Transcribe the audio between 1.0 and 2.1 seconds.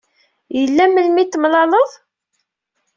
i t-temlaleḍ?